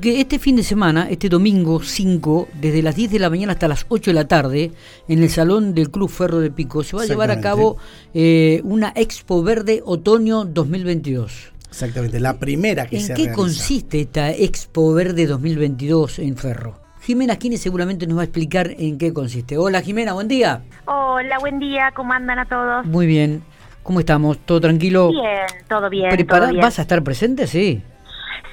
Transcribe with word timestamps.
Que 0.00 0.18
este 0.18 0.38
fin 0.38 0.56
de 0.56 0.62
semana, 0.62 1.08
este 1.10 1.28
domingo 1.28 1.82
5, 1.82 2.48
desde 2.54 2.82
las 2.82 2.96
10 2.96 3.10
de 3.10 3.18
la 3.18 3.28
mañana 3.28 3.52
hasta 3.52 3.68
las 3.68 3.84
8 3.86 4.12
de 4.12 4.14
la 4.14 4.26
tarde, 4.26 4.72
en 5.08 5.22
el 5.22 5.28
Salón 5.28 5.74
del 5.74 5.90
Club 5.90 6.08
Ferro 6.08 6.40
de 6.40 6.50
Pico, 6.50 6.82
se 6.82 6.96
va 6.96 7.02
a 7.02 7.06
llevar 7.06 7.30
a 7.30 7.42
cabo 7.42 7.76
eh, 8.14 8.62
una 8.64 8.94
Expo 8.96 9.42
Verde 9.42 9.82
Otoño 9.84 10.46
2022. 10.46 11.52
Exactamente, 11.68 12.18
la 12.18 12.38
primera 12.38 12.86
que 12.86 12.98
se 12.98 13.12
¿En 13.12 13.16
qué 13.16 13.32
consiste 13.32 14.00
esta 14.00 14.30
Expo 14.30 14.94
Verde 14.94 15.26
2022 15.26 16.20
en 16.20 16.34
Ferro? 16.38 16.80
Jimena 17.02 17.36
Quine 17.36 17.58
seguramente 17.58 18.06
nos 18.06 18.16
va 18.16 18.22
a 18.22 18.24
explicar 18.24 18.74
en 18.78 18.96
qué 18.96 19.12
consiste. 19.12 19.58
Hola 19.58 19.82
Jimena, 19.82 20.14
buen 20.14 20.28
día. 20.28 20.62
Hola, 20.86 21.38
buen 21.40 21.58
día, 21.58 21.92
¿cómo 21.94 22.14
andan 22.14 22.38
a 22.38 22.46
todos? 22.46 22.86
Muy 22.86 23.06
bien. 23.06 23.42
¿Cómo 23.82 24.00
estamos? 24.00 24.38
¿Todo 24.38 24.62
tranquilo? 24.62 25.10
Bien, 25.10 25.46
todo 25.68 25.90
bien. 25.90 26.10
¿Vas 26.58 26.78
a 26.78 26.82
estar 26.82 27.02
presente? 27.02 27.46
Sí. 27.46 27.82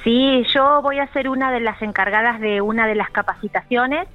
Sí, 0.04 0.46
yo 0.54 0.82
voy 0.82 1.00
a 1.00 1.08
ser 1.14 1.28
una 1.30 1.52
de 1.52 1.60
las 1.60 1.82
encargadas 1.82 2.40
de 2.40 2.62
una 2.62 2.88
de 2.88 2.96
las 2.96 3.10
capacitaciones 3.10 4.08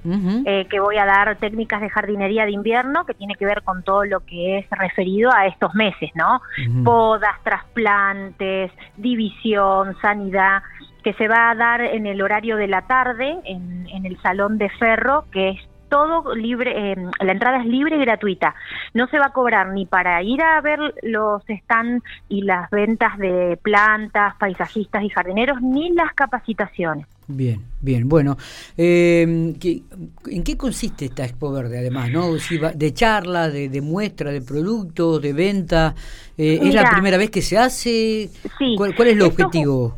eh, 0.45 0.65
que 0.69 0.79
voy 0.79 0.97
a 0.97 1.05
dar 1.05 1.35
técnicas 1.37 1.81
de 1.81 1.89
jardinería 1.89 2.45
de 2.45 2.51
invierno 2.51 3.05
que 3.05 3.13
tiene 3.13 3.35
que 3.35 3.45
ver 3.45 3.63
con 3.63 3.83
todo 3.83 4.05
lo 4.05 4.21
que 4.21 4.59
es 4.59 4.69
referido 4.71 5.31
a 5.31 5.45
estos 5.45 5.73
meses, 5.75 6.09
¿no? 6.15 6.41
Podas, 6.83 7.35
trasplantes, 7.43 8.71
división, 8.97 9.95
sanidad, 10.01 10.63
que 11.03 11.13
se 11.13 11.27
va 11.27 11.51
a 11.51 11.55
dar 11.55 11.81
en 11.81 12.07
el 12.07 12.21
horario 12.21 12.55
de 12.55 12.67
la 12.67 12.83
tarde 12.83 13.37
en, 13.43 13.87
en 13.87 14.05
el 14.05 14.19
Salón 14.21 14.57
de 14.57 14.69
Ferro, 14.69 15.25
que 15.31 15.49
es 15.49 15.72
todo 15.93 16.33
libre, 16.33 16.91
eh, 16.91 16.95
la 17.19 17.31
entrada 17.31 17.59
es 17.59 17.67
libre 17.67 17.97
y 17.97 17.99
gratuita. 17.99 18.55
No 18.95 19.05
se 19.09 19.19
va 19.19 19.27
a 19.27 19.31
cobrar 19.31 19.73
ni 19.73 19.85
para 19.85 20.23
ir 20.23 20.41
a 20.41 20.59
ver 20.59 20.79
los 21.03 21.43
stands 21.43 22.03
y 22.29 22.41
las 22.41 22.67
ventas 22.71 23.15
de 23.19 23.59
plantas, 23.61 24.33
paisajistas 24.39 25.03
y 25.03 25.09
jardineros, 25.09 25.61
ni 25.61 25.91
las 25.91 26.11
capacitaciones. 26.15 27.05
Bien, 27.27 27.61
bien. 27.79 28.09
Bueno, 28.09 28.37
eh, 28.75 29.21
¿en 29.21 30.43
qué 30.43 30.57
consiste 30.57 31.05
esta 31.05 31.25
Expo 31.25 31.51
Verde 31.51 31.77
además? 31.77 32.09
¿no? 32.09 32.31
de 32.33 32.93
charla, 32.95 33.49
de, 33.49 33.81
muestra, 33.81 34.31
de 34.31 34.41
productos, 34.41 35.21
de 35.21 35.31
venta. 35.31 35.93
Eh, 36.35 36.57
¿Es 36.59 36.73
la 36.73 36.89
primera 36.89 37.17
vez 37.17 37.29
que 37.29 37.43
se 37.43 37.55
hace? 37.55 38.31
Sí, 38.57 38.73
¿Cuál, 38.75 38.95
es 38.97 38.99
el 38.99 39.21
objetivo? 39.21 39.95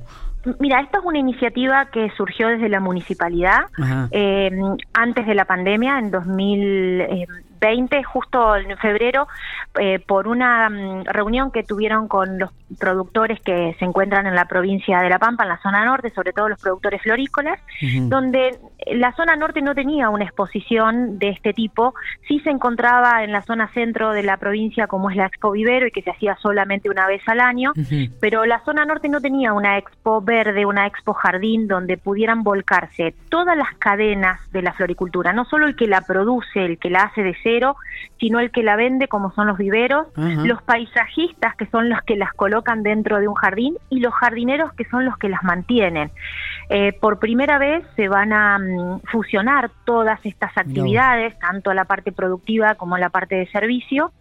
Mira, 0.60 0.82
esto 0.82 1.00
es 1.00 1.06
una 1.06 1.20
iniciativa 1.20 1.88
que 1.92 2.10
surgió 2.16 2.48
desde 2.50 2.70
la 2.70 2.80
municipalidad 2.80 3.62
eh, 4.12 4.52
antes 4.94 5.26
de 5.26 5.36
la 5.36 5.46
pandemia, 5.46 5.98
en 6.00 6.12
2000, 6.12 7.02
20, 7.66 8.04
justo 8.04 8.56
en 8.56 8.78
febrero, 8.78 9.28
eh, 9.80 10.00
por 10.00 10.28
una 10.28 10.70
mm, 10.70 11.06
reunión 11.06 11.52
que 11.52 11.64
tuvieron 11.64 12.08
con 12.08 12.38
los 12.38 12.52
productores 12.80 13.42
que 13.42 13.76
se 13.80 13.86
encuentran 13.86 14.28
en 14.28 14.36
la 14.36 14.46
provincia 14.46 15.00
de 15.00 15.10
La 15.10 15.18
Pampa, 15.18 15.44
en 15.44 15.50
la 15.50 15.62
zona 15.62 15.84
norte, 15.84 16.12
sobre 16.12 16.32
todo 16.32 16.50
los 16.50 16.62
productores 16.62 17.02
florícolas, 17.02 17.60
donde 18.08 18.58
la 18.88 19.14
zona 19.14 19.36
norte 19.36 19.62
no 19.62 19.74
tenía 19.74 20.10
una 20.10 20.26
exposición 20.26 21.18
de 21.18 21.30
este 21.30 21.54
tipo, 21.54 21.94
sí 22.28 22.40
se 22.42 22.50
encontraba 22.50 23.24
en 23.24 23.32
la 23.32 23.42
zona 23.42 23.68
centro 23.74 24.12
de 24.12 24.24
la 24.24 24.38
provincia 24.38 24.88
como 24.88 25.10
es 25.10 25.16
la 25.16 25.26
Expo 25.26 25.52
Vivero 25.52 25.88
y 25.88 25.92
que 25.92 26.02
se 26.02 26.12
hacía 26.12 26.36
solamente 26.42 26.90
una 26.90 27.08
vez 27.08 27.22
al 27.28 27.40
año, 27.40 27.74
pero 28.20 28.46
la 28.46 28.64
zona 28.64 28.86
norte 28.86 29.10
no 29.10 29.22
tenía 29.22 29.54
una 29.54 29.78
Expo 29.78 30.22
Verde, 30.22 30.66
una 30.66 30.88
Expo 30.88 31.14
Jardín 31.14 31.68
donde 31.68 31.98
pudieran 31.98 32.44
volcarse 32.44 33.16
todas 33.30 33.58
las 33.58 33.74
cadenas 33.78 34.40
de 34.52 34.62
la 34.62 34.74
floricultura, 34.74 35.34
no 35.34 35.46
solo 35.46 35.68
el 35.68 35.76
que 35.76 35.88
la 35.88 36.02
produce, 36.02 36.66
el 36.66 36.78
que 36.78 36.90
la 36.90 37.04
hace 37.04 37.24
de 37.24 37.36
cero, 37.42 37.55
sino 38.20 38.40
el 38.40 38.52
que 38.52 38.64
la 38.64 38.76
vende, 38.76 39.08
como 39.08 39.32
son 39.34 39.48
los 39.48 39.58
viveros, 39.58 40.08
los 40.16 40.62
paisajistas, 40.64 41.56
que 41.56 41.66
son 41.68 41.90
los 41.90 42.02
que 42.02 42.16
las 42.16 42.34
colocan 42.34 42.84
dentro 42.84 43.20
de 43.20 43.28
un 43.28 43.36
jardín, 43.36 43.78
y 43.90 44.00
los 44.00 44.14
jardineros, 44.14 44.74
que 44.74 44.86
son 44.86 45.06
los 45.06 45.18
que 45.18 45.30
las 45.30 45.44
mantienen. 45.44 46.12
Eh, 46.70 46.94
por 46.94 47.20
primera 47.20 47.58
vez 47.58 47.84
se 47.96 48.08
van 48.08 48.34
a 48.34 48.58
mm, 48.58 49.02
fusionar 49.12 49.72
todas 49.86 50.20
estas 50.26 50.58
actividades, 50.58 51.38
tanto 51.40 51.74
la 51.74 51.86
parte 51.86 52.12
productiva 52.12 52.76
como 52.76 52.98
la 52.98 53.10
parte 53.10 53.36
de 53.36 53.48
servicio, 53.48 54.12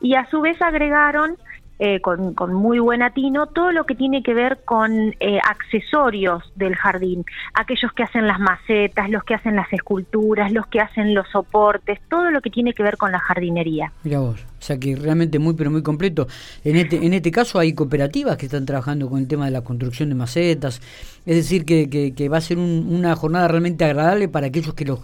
y 0.00 0.14
a 0.14 0.26
su 0.30 0.40
vez 0.40 0.60
agregaron 0.60 1.36
eh, 1.84 2.00
con, 2.00 2.54
muy 2.54 2.78
buen 2.78 3.02
atino 3.02 3.48
todo 3.48 3.72
lo 3.72 3.86
que 3.86 3.96
tiene 3.96 4.22
que 4.22 4.34
ver 4.34 4.60
con 4.64 5.16
eh, 5.18 5.40
accesorios 5.42 6.44
del 6.54 6.76
jardín, 6.76 7.24
aquellos 7.54 7.92
que 7.92 8.04
hacen 8.04 8.28
las 8.28 8.38
macetas, 8.38 9.10
los 9.10 9.24
que 9.24 9.34
hacen 9.34 9.56
las 9.56 9.66
esculturas, 9.72 10.52
los 10.52 10.68
que 10.68 10.78
hacen 10.78 11.12
los 11.12 11.28
soportes, 11.30 11.98
todo 12.08 12.30
lo 12.30 12.40
que 12.40 12.50
tiene 12.50 12.72
que 12.72 12.84
ver 12.84 12.96
con 12.96 13.10
la 13.10 13.18
jardinería. 13.18 13.90
Mira 14.04 14.20
vos, 14.20 14.40
o 14.40 14.62
sea 14.62 14.78
que 14.78 14.94
realmente 14.94 15.40
muy 15.40 15.54
pero 15.54 15.72
muy 15.72 15.82
completo. 15.82 16.28
En 16.62 16.76
este, 16.76 17.04
en 17.04 17.14
este 17.14 17.32
caso 17.32 17.58
hay 17.58 17.72
cooperativas 17.74 18.36
que 18.36 18.46
están 18.46 18.64
trabajando 18.64 19.10
con 19.10 19.18
el 19.18 19.26
tema 19.26 19.46
de 19.46 19.50
la 19.50 19.62
construcción 19.62 20.08
de 20.08 20.14
macetas, 20.14 20.80
es 21.26 21.34
decir 21.34 21.64
que, 21.64 22.14
que, 22.14 22.28
va 22.28 22.36
a 22.36 22.42
ser 22.42 22.58
una 22.58 23.16
jornada 23.16 23.48
realmente 23.48 23.84
agradable 23.84 24.28
para 24.28 24.46
aquellos 24.46 24.74
que 24.74 24.84
los 24.84 25.00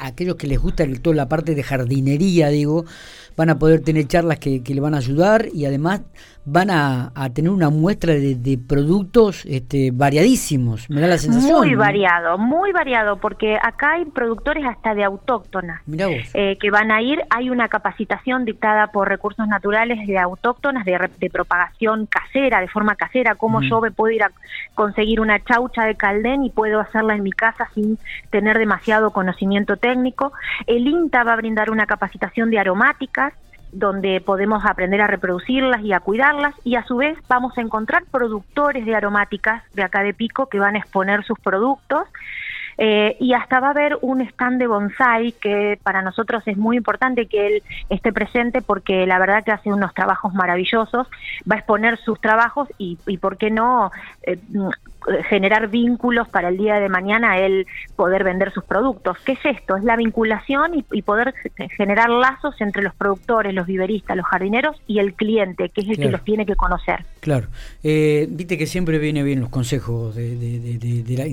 aquellos 0.00 0.36
que 0.36 0.46
les 0.46 0.58
gusta 0.58 0.84
toda 1.02 1.16
la 1.16 1.28
parte 1.28 1.54
de 1.54 1.62
jardinería, 1.62 2.48
digo, 2.48 2.84
van 3.36 3.50
a 3.50 3.58
poder 3.58 3.80
tener 3.80 4.06
charlas 4.06 4.38
que, 4.38 4.62
le 4.66 4.80
van 4.80 4.94
a 4.94 4.98
ayudar 4.98 5.46
y 5.52 5.64
además 5.64 6.02
van 6.44 6.70
a, 6.70 7.12
tener 7.34 7.50
una 7.50 7.70
muestra 7.70 8.14
de, 8.14 8.58
productos 8.66 9.44
este, 9.46 9.90
variadísimos, 9.92 10.88
me 10.90 11.00
da 11.00 11.06
la 11.06 11.18
sensación. 11.18 11.58
Muy 11.58 11.74
variado, 11.74 12.38
muy 12.38 12.72
variado, 12.72 13.18
porque 13.18 13.56
acá 13.62 13.92
hay 13.92 14.04
productores 14.06 14.64
hasta 14.64 14.94
de 14.94 15.04
autóctonas 15.04 15.82
eh, 16.34 16.56
que 16.58 16.70
van 16.70 16.90
a 16.90 17.02
ir, 17.02 17.20
hay 17.30 17.50
una 17.50 17.68
capacitación 17.68 18.44
dictada 18.44 18.88
por 18.88 19.08
recursos 19.08 19.46
naturales 19.48 20.06
de 20.06 20.18
autóctonas, 20.18 20.84
de, 20.84 21.30
propagación 21.30 22.06
casera, 22.06 22.60
de 22.60 22.68
forma 22.68 22.94
casera, 22.96 23.34
cómo 23.36 23.62
yo 23.62 23.80
me 23.80 23.90
puedo 23.90 24.12
ir 24.12 24.22
a 24.22 24.32
conseguir 24.74 25.20
una 25.20 25.42
chaucha 25.44 25.84
de 25.84 25.94
caldén 25.94 26.44
y 26.44 26.50
puedo 26.50 26.80
hacerla 26.80 27.14
en 27.14 27.22
mi 27.22 27.32
casa 27.32 27.68
sin 27.74 27.98
tener 28.30 28.58
demasiado 28.58 29.12
conocimiento 29.12 29.76
técnico. 29.76 29.89
El 30.66 30.86
INTA 30.86 31.24
va 31.24 31.32
a 31.32 31.36
brindar 31.36 31.70
una 31.70 31.86
capacitación 31.86 32.50
de 32.50 32.58
aromáticas, 32.58 33.34
donde 33.72 34.20
podemos 34.20 34.64
aprender 34.64 35.00
a 35.00 35.06
reproducirlas 35.06 35.82
y 35.82 35.92
a 35.92 36.00
cuidarlas 36.00 36.54
y 36.64 36.74
a 36.76 36.84
su 36.84 36.96
vez 36.96 37.16
vamos 37.28 37.56
a 37.56 37.60
encontrar 37.60 38.04
productores 38.10 38.84
de 38.84 38.96
aromáticas 38.96 39.62
de 39.74 39.82
acá 39.82 40.02
de 40.02 40.12
Pico 40.12 40.46
que 40.46 40.58
van 40.58 40.74
a 40.74 40.78
exponer 40.78 41.24
sus 41.24 41.38
productos 41.38 42.08
eh, 42.82 43.14
y 43.20 43.34
hasta 43.34 43.60
va 43.60 43.66
a 43.66 43.70
haber 43.72 43.98
un 44.00 44.22
stand 44.22 44.58
de 44.58 44.66
bonsai 44.66 45.32
que 45.32 45.78
para 45.82 46.00
nosotros 46.00 46.42
es 46.46 46.56
muy 46.56 46.78
importante 46.78 47.26
que 47.26 47.46
él 47.46 47.62
esté 47.90 48.10
presente 48.10 48.62
porque 48.62 49.04
la 49.04 49.18
verdad 49.18 49.44
que 49.44 49.52
hace 49.52 49.70
unos 49.70 49.92
trabajos 49.92 50.32
maravillosos, 50.32 51.06
va 51.50 51.56
a 51.56 51.58
exponer 51.58 51.98
sus 51.98 52.18
trabajos 52.22 52.70
y, 52.78 52.96
y 53.06 53.18
por 53.18 53.36
qué 53.36 53.50
no 53.50 53.90
eh, 54.22 54.38
generar 55.28 55.68
vínculos 55.68 56.26
para 56.28 56.48
el 56.48 56.56
día 56.56 56.80
de 56.80 56.88
mañana 56.88 57.38
él 57.38 57.66
poder 57.96 58.24
vender 58.24 58.50
sus 58.50 58.64
productos. 58.64 59.18
¿Qué 59.26 59.32
es 59.32 59.44
esto? 59.44 59.76
Es 59.76 59.84
la 59.84 59.96
vinculación 59.96 60.82
y, 60.90 61.02
poder 61.02 61.34
generar 61.76 62.08
lazos 62.08 62.58
entre 62.62 62.82
los 62.82 62.94
productores, 62.94 63.52
los 63.52 63.66
viveristas, 63.66 64.16
los 64.16 64.24
jardineros 64.24 64.80
y 64.86 65.00
el 65.00 65.12
cliente, 65.12 65.68
que 65.68 65.82
es 65.82 65.88
el 65.90 65.98
que 65.98 66.08
los 66.08 66.24
tiene 66.24 66.46
que 66.46 66.56
conocer. 66.56 67.04
Claro. 67.20 67.48
Eh, 67.82 68.26
Viste 68.30 68.56
que 68.56 68.66
siempre 68.66 68.98
viene 68.98 69.22
bien 69.22 69.40
los 69.40 69.50
consejos 69.50 70.14
de, 70.14 70.34
de, 70.36 70.78
de, 70.78 71.02
de 71.02 71.16
la, 71.16 71.24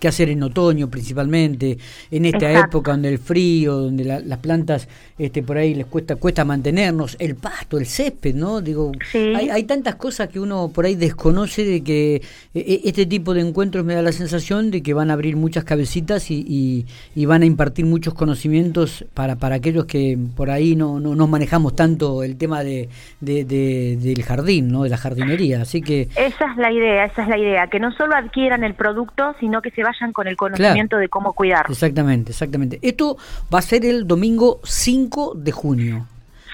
qué 0.00 0.08
hacer 0.08 0.30
en 0.30 0.42
otoño 0.42 0.88
principalmente, 0.88 1.78
en 2.10 2.24
esta 2.24 2.50
época 2.50 2.92
donde 2.92 3.10
el 3.10 3.18
frío, 3.18 3.76
donde 3.76 4.04
las 4.04 4.38
plantas 4.38 4.88
este 5.18 5.42
por 5.42 5.58
ahí 5.58 5.74
les 5.74 5.86
cuesta 5.86 6.16
cuesta 6.16 6.44
mantenernos, 6.44 7.16
el 7.20 7.36
pasto, 7.36 7.78
el 7.78 7.86
césped, 7.86 8.34
¿no? 8.34 8.60
Digo, 8.62 8.92
hay, 9.14 9.50
hay, 9.50 9.64
tantas 9.64 9.96
cosas 9.96 10.28
que 10.30 10.40
uno 10.40 10.70
por 10.74 10.86
ahí 10.86 10.94
desconoce 10.94 11.64
de 11.64 11.84
que 11.84 12.16
e, 12.54 12.58
e, 12.58 12.80
este 12.84 13.04
tipo 13.04 13.34
de 13.34 13.42
encuentros 13.42 13.84
me 13.84 13.94
da 13.94 14.02
la 14.02 14.12
sensación 14.12 14.70
de 14.70 14.82
que 14.82 14.94
van 14.94 15.10
a 15.10 15.12
abrir 15.12 15.36
muchas 15.36 15.64
cabecitas 15.64 16.30
y, 16.30 16.86
y, 17.14 17.26
van 17.26 17.42
a 17.42 17.46
impartir 17.46 17.84
muchos 17.84 18.14
conocimientos 18.14 19.04
para, 19.14 19.36
para 19.36 19.56
aquellos 19.56 19.84
que 19.84 20.18
por 20.36 20.50
ahí 20.50 20.74
no, 20.74 20.98
no, 20.98 21.14
no 21.14 21.26
manejamos 21.26 21.76
tanto 21.76 22.22
el 22.22 22.36
tema 22.38 22.64
de, 22.64 22.88
de, 23.20 23.44
del 23.44 24.22
jardín, 24.22 24.72
¿no? 24.72 24.84
De 24.84 24.88
la 24.88 24.96
jardinería, 24.96 25.60
así 25.62 25.82
que... 25.82 26.08
Esa 26.16 26.50
es 26.50 26.56
la 26.56 26.72
idea, 26.72 27.04
esa 27.04 27.22
es 27.22 27.28
la 27.28 27.38
idea, 27.38 27.66
que 27.68 27.78
no 27.78 27.92
solo 27.92 28.16
adquieran 28.16 28.64
el 28.64 28.74
producto, 28.74 29.34
sino 29.38 29.60
que 29.60 29.70
se 29.70 29.82
vayan 29.90 30.12
con 30.12 30.26
el 30.26 30.36
conocimiento 30.36 30.96
de 30.96 31.08
cómo 31.08 31.32
cuidar. 31.32 31.66
Exactamente, 31.68 32.32
exactamente. 32.32 32.78
Esto 32.82 33.16
va 33.52 33.58
a 33.58 33.62
ser 33.62 33.84
el 33.84 34.06
domingo 34.06 34.60
5 34.64 35.32
de 35.36 35.52
junio. 35.52 36.06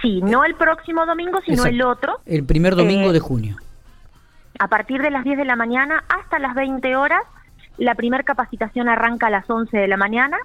Sí, 0.03 0.21
no 0.23 0.45
el 0.45 0.55
próximo 0.55 1.07
domingo, 1.07 1.41
sino 1.45 1.65
el 1.65 1.83
otro. 1.83 2.21
El 2.27 2.45
primer 2.45 2.77
domingo 2.77 3.11
eh, 3.11 3.13
de 3.13 3.21
junio. 3.21 3.57
A 4.59 4.69
partir 4.69 5.03
de 5.03 5.11
las 5.11 5.25
10 5.25 5.39
de 5.39 5.45
la 5.45 5.57
mañana 5.57 6.05
hasta 6.09 6.39
las 6.39 6.55
20 6.55 6.97
horas, 6.97 7.23
la 7.79 7.95
primera 7.95 8.23
capacitación 8.23 8.89
arranca 8.89 9.27
a 9.27 9.31
las 9.31 9.49
11 9.49 9.77
de 9.77 9.89
la 9.89 9.97
mañana 9.97 10.39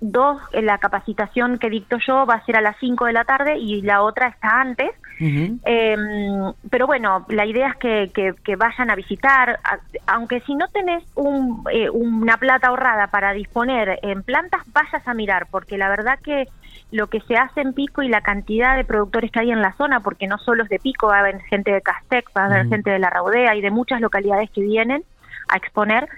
dos, 0.00 0.40
la 0.52 0.78
capacitación 0.78 1.58
que 1.58 1.70
dicto 1.70 1.98
yo 2.06 2.26
va 2.26 2.34
a 2.34 2.44
ser 2.44 2.56
a 2.56 2.60
las 2.60 2.76
5 2.78 3.06
de 3.06 3.12
la 3.12 3.24
tarde 3.24 3.58
y 3.58 3.82
la 3.82 4.02
otra 4.02 4.28
está 4.28 4.60
antes. 4.60 4.90
Em, 5.18 6.52
pero 6.68 6.86
bueno, 6.88 7.24
la 7.28 7.46
idea 7.46 7.68
es 7.68 7.76
que, 7.76 8.34
que, 8.42 8.56
vayan 8.56 8.90
a 8.90 8.96
visitar, 8.96 9.60
aunque 10.06 10.40
si 10.40 10.54
no 10.54 10.66
tenés 10.68 11.04
un, 11.14 11.64
eh, 11.70 11.88
una 11.90 12.38
plata 12.38 12.68
ahorrada 12.68 13.06
para 13.06 13.32
disponer 13.32 14.00
en 14.02 14.24
plantas, 14.24 14.62
vayas 14.72 15.06
a 15.06 15.14
mirar, 15.14 15.46
porque 15.48 15.78
la 15.78 15.88
verdad 15.88 16.18
que 16.18 16.48
lo 16.90 17.06
que 17.06 17.20
se 17.20 17.36
hace 17.36 17.60
en 17.60 17.72
Pico 17.72 18.02
y 18.02 18.08
la 18.08 18.20
cantidad 18.20 18.76
de 18.76 18.84
productores 18.84 19.30
que 19.30 19.40
hay 19.40 19.50
en 19.50 19.62
la 19.62 19.74
zona, 19.74 20.00
porque 20.00 20.26
no 20.26 20.38
solo 20.38 20.64
es 20.64 20.68
de 20.68 20.78
Pico, 20.78 21.06
va 21.06 21.16
a 21.16 21.20
haber 21.20 21.40
gente 21.42 21.72
de 21.72 21.82
Castec, 21.82 22.28
va 22.36 22.42
a 22.42 22.46
haber 22.46 22.68
gente 22.68 22.90
de 22.90 22.98
La 22.98 23.10
Raudea 23.10 23.54
y 23.54 23.60
de 23.60 23.70
muchas 23.70 24.00
localidades 24.00 24.50
que 24.50 24.60
vienen 24.60 25.04
a 25.52 25.56
exponer, 25.56 26.08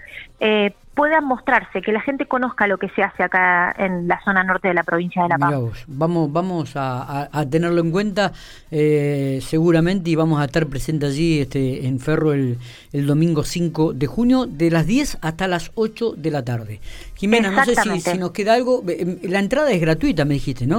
eh, 0.41 0.73
puedan 0.95 1.25
mostrarse, 1.25 1.83
que 1.83 1.93
la 1.93 2.01
gente 2.01 2.27
conozca 2.27 2.67
lo 2.67 2.79
que 2.79 2.89
se 2.91 3.03
hace 3.03 3.23
acá 3.23 3.75
en 3.77 4.07
la 4.07 4.23
zona 4.25 4.45
norte 4.45 4.69
de 4.69 4.75
la 4.75 4.85
provincia 4.85 5.25
de 5.25 5.29
La 5.29 5.39
Paz. 5.39 5.85
vamos, 5.89 6.33
vamos 6.33 6.73
a, 6.77 7.29
tenerlo 7.51 7.81
en 7.81 7.91
cuenta 7.91 8.33
eh, 8.71 9.41
seguramente 9.43 10.11
y 10.11 10.15
vamos 10.15 10.41
a 10.41 10.45
estar 10.45 10.67
presentes 10.67 11.11
allí 11.11 11.41
este, 11.41 11.87
en 11.87 11.99
Ferro 11.99 12.33
el, 12.33 12.59
el, 12.93 13.07
domingo 13.07 13.43
5 13.43 13.93
de 13.93 14.07
junio 14.07 14.47
de 14.47 14.71
las 14.71 14.87
10 14.87 15.19
hasta 15.21 15.49
las 15.49 15.73
8 15.75 16.15
de 16.17 16.31
la 16.31 16.45
tarde. 16.45 16.81
Jimena, 17.17 17.51
no 17.51 17.65
sé 17.65 17.75
si, 17.75 18.01
si 18.01 18.19
nos 18.19 18.31
queda 18.31 18.55
algo, 18.55 18.85
eh, 18.89 19.19
la 19.23 19.41
entrada 19.41 19.73
es 19.73 19.81
gratuita, 19.81 20.25
me 20.25 20.35
dijiste, 20.35 20.67
¿no? 20.67 20.77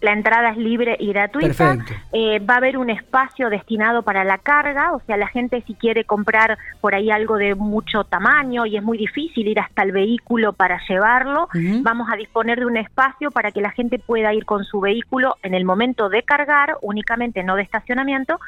La 0.00 0.12
entrada 0.12 0.50
es 0.50 0.56
libre 0.56 0.96
y 0.98 1.08
gratuita. 1.12 1.76
Eh, 2.12 2.38
va 2.38 2.54
a 2.54 2.56
haber 2.56 2.78
un 2.78 2.90
espacio 2.90 3.50
destinado 3.50 4.02
para 4.02 4.24
la 4.24 4.38
carga, 4.38 4.92
o 4.92 5.00
sea, 5.06 5.16
la 5.16 5.28
gente 5.28 5.62
si 5.66 5.74
quiere 5.74 6.04
comprar 6.04 6.58
por 6.80 6.94
ahí 6.94 7.10
algo 7.10 7.36
de 7.36 7.54
mucho 7.54 8.04
tamaño 8.04 8.66
y 8.66 8.76
es 8.76 8.82
muy 8.82 8.98
difícil 8.98 9.46
ir 9.46 9.60
hasta 9.60 9.82
el 9.82 9.92
vehículo 9.92 10.52
para 10.52 10.80
llevarlo, 10.88 11.48
vamos 11.82 12.08
a 12.12 12.16
disponer 12.16 12.58
de 12.58 12.66
un 12.66 12.76
espacio 12.76 13.30
para 13.30 13.52
que 13.52 13.60
la 13.60 13.70
gente 13.70 13.98
pueda 13.98 14.32
ir 14.32 14.44
con 14.44 14.64
su 14.64 14.80
vehículo 14.80 15.36
en 15.42 15.54
el 15.54 15.64
momento 15.64 16.08
de 16.08 16.22
cargar, 16.22 16.76
únicamente 16.82 17.42
no 17.42 17.56
de 17.56 17.62
estacionamiento, 17.62 18.40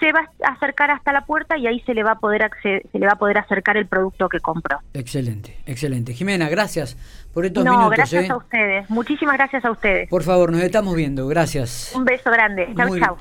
se 0.00 0.12
va 0.12 0.28
a 0.44 0.52
acercar 0.52 0.90
hasta 0.90 1.12
la 1.12 1.24
puerta 1.26 1.56
y 1.56 1.66
ahí 1.66 1.80
se 1.80 1.94
le 1.94 2.02
va 2.02 2.12
a 2.12 2.18
poder 2.18 2.50
se 2.62 2.98
le 2.98 3.06
va 3.06 3.12
a 3.12 3.16
poder 3.16 3.38
acercar 3.38 3.76
el 3.76 3.86
producto 3.86 4.28
que 4.28 4.40
compró. 4.40 4.78
Excelente, 4.94 5.58
excelente. 5.66 6.14
Jimena, 6.14 6.48
gracias 6.48 6.96
por 7.32 7.46
estos 7.46 7.64
no, 7.64 7.72
minutos. 7.72 7.96
gracias 7.96 8.24
¿eh? 8.24 8.28
a 8.30 8.36
ustedes. 8.36 8.90
Muchísimas 8.90 9.36
gracias 9.36 9.64
a 9.64 9.70
ustedes. 9.70 10.08
Por 10.08 10.22
favor, 10.22 10.50
nos 10.50 10.62
estamos 10.62 10.96
viendo. 10.96 11.28
Gracias. 11.28 11.92
Un 11.94 12.04
beso 12.04 12.30
grande. 12.30 12.72
Chau, 12.76 12.98
chau. 12.98 13.16